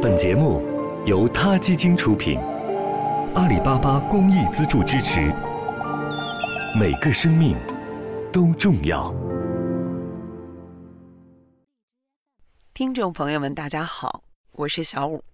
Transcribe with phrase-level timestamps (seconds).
[0.00, 0.62] 本节目
[1.06, 2.38] 由他基金出品，
[3.34, 5.34] 阿里巴巴公益资助支持。
[6.78, 7.56] 每个生命
[8.32, 9.12] 都重要。
[12.72, 14.22] 听众朋友们，大家好，
[14.52, 15.24] 我是小五，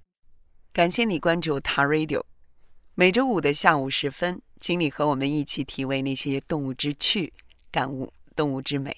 [0.73, 2.23] 感谢你关注他 Radio。
[2.95, 7.35] 每周五的下午时分，请你和我们一起体味那些动物之趣，
[7.71, 8.97] 感悟动物之美。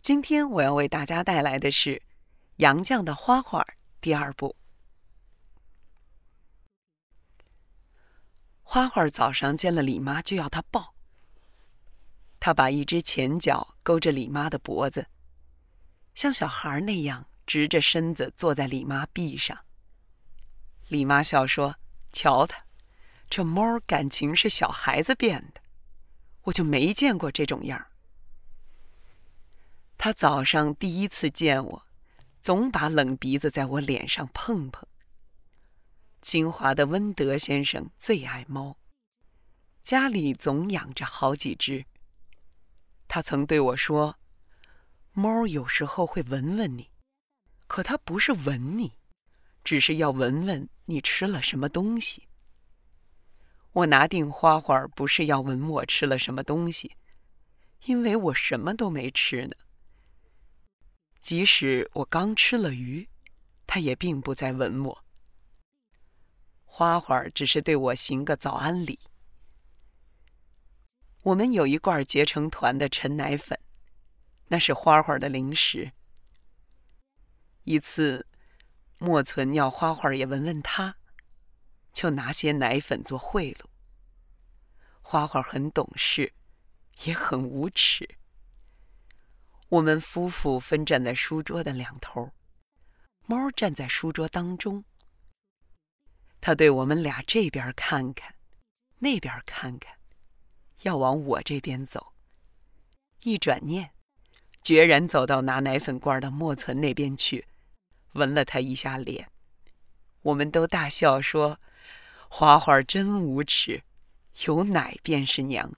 [0.00, 1.96] 今天我要为大家带来的是
[2.56, 3.60] 《杨绛的花花》
[4.00, 4.56] 第二步。
[8.62, 10.94] 花花早上见了李妈就要她抱，
[12.38, 15.08] 她把一只前脚勾着李妈的脖子，
[16.14, 19.64] 像小孩那样直着身子坐在李妈臂上。
[20.88, 21.76] 李妈笑说
[22.12, 22.64] ：“瞧他，
[23.28, 25.60] 这猫感情是小孩子变的，
[26.42, 27.90] 我就没见过这种样儿
[29.96, 31.86] 他早上第一次见我，
[32.42, 34.86] 总把冷鼻子在我脸上碰碰。
[36.22, 38.76] 清华的温德先生最爱猫，
[39.82, 41.84] 家里总养着好几只。
[43.08, 44.18] 他曾对我说
[45.12, 46.90] ：“猫有时候会闻闻你，
[47.66, 48.92] 可它不是闻你，
[49.64, 52.28] 只是要闻闻你吃了什么东西。”
[53.72, 56.96] 我拿定花花不是要闻我吃了什么东西，
[57.84, 59.56] 因为我什么都没吃呢。
[61.20, 63.08] 即使我刚吃了鱼，
[63.66, 65.04] 他也并不在吻我。
[66.64, 68.98] 花花只是对我行个早安礼。
[71.22, 73.58] 我们有一罐结成团的陈奶粉，
[74.48, 75.92] 那是花花的零食。
[77.64, 78.26] 一次，
[78.96, 80.96] 莫存要花花也闻闻他，
[81.92, 83.66] 就拿些奶粉做贿赂。
[85.02, 86.32] 花花很懂事，
[87.04, 88.08] 也很无耻。
[89.70, 92.32] 我们夫妇分站在书桌的两头，
[93.26, 94.84] 猫站在书桌当中。
[96.40, 98.34] 他对我们俩这边看看，
[98.98, 99.94] 那边看看，
[100.82, 102.14] 要往我这边走。
[103.22, 103.92] 一转念，
[104.64, 107.46] 决然走到拿奶粉罐的莫存那边去，
[108.14, 109.30] 闻了他一下脸。
[110.22, 111.60] 我们都大笑说
[112.28, 113.84] ：“花花真无耻，
[114.46, 115.72] 有奶便是娘。”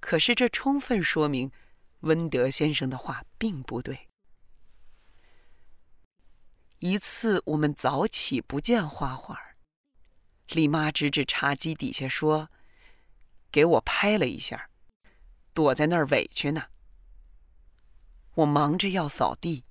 [0.00, 1.50] 可是这充分说明。
[2.00, 4.08] 温德先生的话并不对。
[6.78, 9.36] 一次，我们早起不见花花，
[10.48, 12.50] 李妈指指茶几底下说
[13.50, 14.70] ：“给我拍了一下，
[15.52, 16.68] 躲在那儿委屈呢。”
[18.36, 19.64] 我忙着要扫地，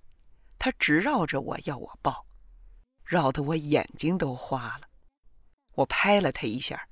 [0.60, 2.28] 他直绕着我要我抱，
[3.06, 4.90] 绕得我眼睛都花了。
[5.76, 6.90] 我拍了他一下，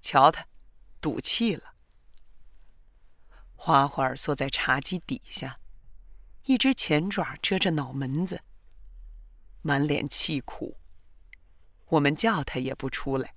[0.00, 0.46] 瞧他，
[1.00, 1.74] 赌气了。
[3.62, 5.60] 花花缩在茶几底下，
[6.44, 8.42] 一只前爪遮着脑门子，
[9.60, 10.78] 满脸气苦。
[11.88, 13.34] 我们叫他也不出来，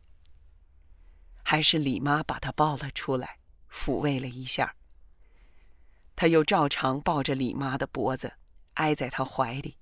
[1.44, 3.40] 还是李妈把他抱了出来，
[3.70, 4.78] 抚慰了一下。
[6.16, 8.38] 他又照常抱着李妈的脖子，
[8.76, 9.78] 挨在她怀里。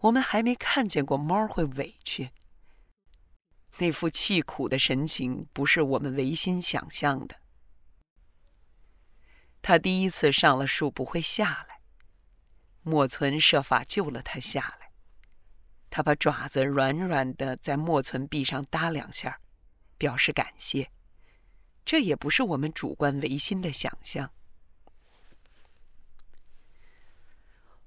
[0.00, 2.32] 我们还没看见过猫会委屈，
[3.78, 7.36] 那副气苦的神情不是我们违心想象的。
[9.62, 11.80] 他第一次上了树不会下来，
[12.82, 14.90] 莫存设法救了他下来。
[15.90, 19.40] 他把爪子软软的在莫存臂上搭两下，
[19.98, 20.90] 表示感谢。
[21.84, 24.30] 这也不是我们主观唯心的想象。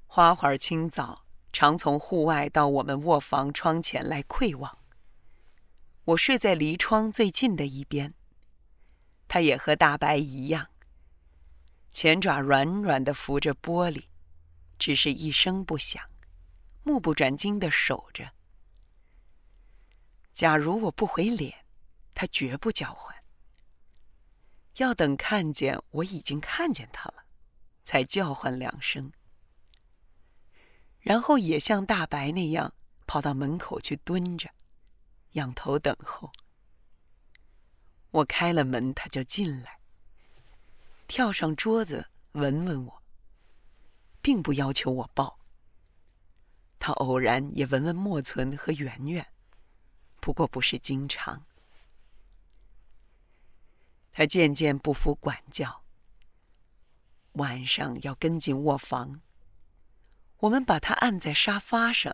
[0.06, 4.78] 花花清早常从户外到我们卧房窗前来窥望。
[6.04, 8.14] 我睡在离窗最近的一边，
[9.30, 10.73] 他也和大白一样。
[11.94, 14.06] 前爪软软的扶着玻璃，
[14.80, 16.04] 只是一声不响，
[16.82, 18.34] 目不转睛的守着。
[20.34, 21.66] 假如我不回脸，
[22.16, 23.16] 它绝不叫唤。
[24.78, 27.26] 要等看见我已经看见它了，
[27.86, 29.14] 才叫唤两声。
[31.00, 32.74] 然后也像大白那样
[33.06, 34.50] 跑到门口去蹲着，
[35.34, 36.32] 仰头等候。
[38.10, 39.83] 我开了门，它就进来。
[41.08, 43.04] 跳上桌子闻闻我，
[44.22, 45.40] 并不要求我抱。
[46.80, 49.26] 他偶然也闻闻莫存和圆圆，
[50.20, 51.46] 不过不是经常。
[54.12, 55.84] 他渐渐不服管教，
[57.34, 59.22] 晚上要跟进卧房。
[60.38, 62.14] 我们把他按在沙发上，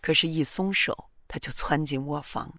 [0.00, 2.54] 可是，一松手他就窜进卧房，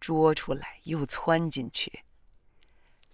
[0.00, 2.04] 捉出来又窜进去。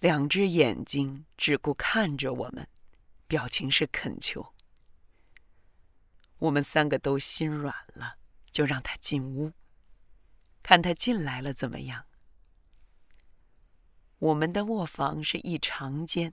[0.01, 2.67] 两只眼睛只顾看着我们，
[3.27, 4.55] 表情是恳求。
[6.39, 8.17] 我们三个都心软了，
[8.51, 9.53] 就让他进屋，
[10.63, 12.07] 看他进来了怎么样。
[14.21, 16.33] 我们的卧房是一长间，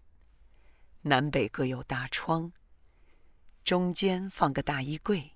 [1.02, 2.54] 南北各有大窗，
[3.66, 5.36] 中间放个大衣柜，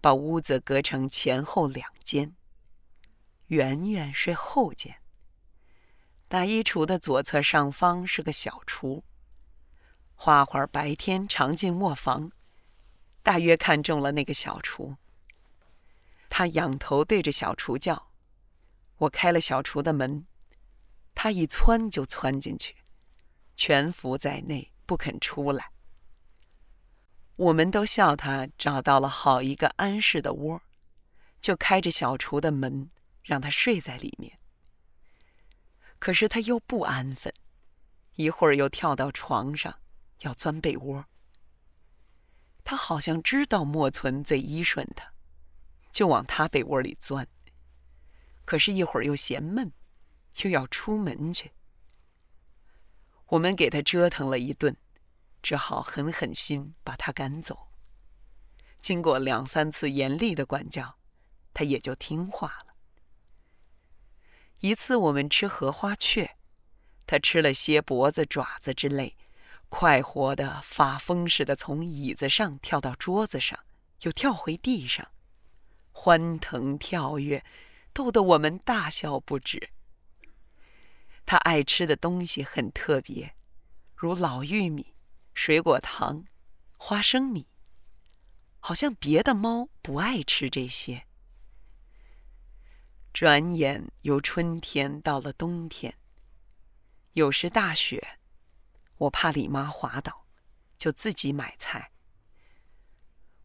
[0.00, 2.34] 把屋子隔成前后两间。
[3.48, 5.03] 圆圆睡后间。
[6.28, 9.04] 大衣橱的左侧上方是个小厨。
[10.14, 12.32] 花花白天常进卧房，
[13.22, 14.96] 大约看中了那个小厨。
[16.30, 18.10] 他仰头对着小厨叫
[18.98, 20.26] ：“我开了小厨的门，
[21.14, 22.74] 他一窜就窜进去，
[23.56, 25.70] 蜷伏在内不肯出来。
[27.36, 30.62] 我们都笑他找到了好一个安适的窝，
[31.40, 32.90] 就开着小厨的门，
[33.22, 34.38] 让他睡在里面。
[36.04, 37.32] 可是他又不安分，
[38.16, 39.80] 一会儿又跳到床上。”
[40.20, 41.06] 要钻被窝，
[42.62, 45.12] 他好像知道莫存最依顺他，
[45.90, 47.26] 就往他被窝里钻。
[48.44, 49.72] 可是，一会儿又嫌闷，
[50.42, 51.52] 又要出门去。
[53.28, 54.76] 我们给他折腾了一顿，
[55.42, 57.68] 只好狠狠心把他赶走。
[58.78, 60.98] 经过两三次严厉的管教，
[61.54, 62.73] 他也就听话了。
[64.60, 66.36] 一次，我们吃荷花雀，
[67.06, 69.16] 他吃了些脖子、爪子之类。
[69.68, 73.58] 快活的发疯似的从椅子上跳到桌子上，
[74.02, 75.10] 又跳回地上，
[75.90, 77.44] 欢腾跳跃，
[77.92, 79.70] 逗得我们大笑不止。
[81.26, 83.34] 他爱吃的东西很特别，
[83.96, 84.94] 如老玉米、
[85.34, 86.24] 水果糖、
[86.76, 87.48] 花生米，
[88.60, 91.06] 好像别的猫不爱吃这些。
[93.14, 95.94] 转眼由春天到了冬天，
[97.12, 98.18] 有时大雪。
[98.96, 100.26] 我怕李妈滑倒，
[100.78, 101.92] 就自己买菜。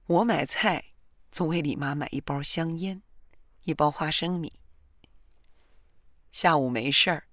[0.07, 0.83] 我买菜
[1.31, 3.03] 总为李妈买一包香烟，
[3.61, 4.59] 一包花生米。
[6.31, 7.27] 下午没事儿，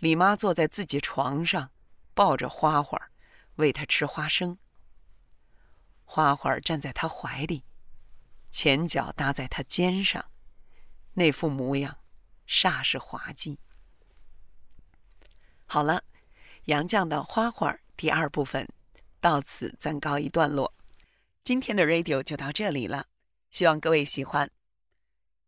[0.00, 1.70] 李妈坐在自己床上，
[2.14, 3.12] 抱着花花，
[3.54, 4.58] 喂她吃花生。
[6.04, 7.62] 花花站在她怀里，
[8.50, 10.32] 前脚搭在她肩上，
[11.14, 11.98] 那副模样
[12.46, 13.58] 煞是滑稽。
[15.66, 16.04] 好了。
[16.66, 18.68] 杨绛的花花第二部分
[19.18, 20.72] 到此暂告一段落。
[21.42, 23.06] 今天的 radio 就到这里了，
[23.50, 24.48] 希望各位喜欢。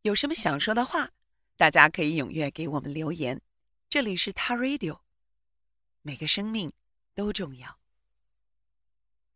[0.01, 1.11] 有什么想说的话，
[1.57, 3.41] 大家可以踊跃给我们留言。
[3.89, 5.01] 这里是他 radio，
[6.01, 6.73] 每个生命
[7.15, 7.82] 都重要。